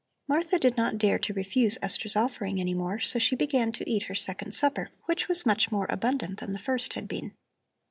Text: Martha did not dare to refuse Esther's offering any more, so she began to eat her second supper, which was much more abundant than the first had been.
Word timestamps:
Martha 0.27 0.57
did 0.57 0.75
not 0.77 0.97
dare 0.97 1.19
to 1.19 1.31
refuse 1.31 1.77
Esther's 1.83 2.15
offering 2.15 2.59
any 2.59 2.73
more, 2.73 2.99
so 2.99 3.19
she 3.19 3.35
began 3.35 3.71
to 3.71 3.87
eat 3.87 4.05
her 4.05 4.15
second 4.15 4.51
supper, 4.53 4.89
which 5.05 5.27
was 5.27 5.45
much 5.45 5.71
more 5.71 5.85
abundant 5.91 6.39
than 6.39 6.53
the 6.53 6.57
first 6.57 6.93
had 6.95 7.07
been. 7.07 7.33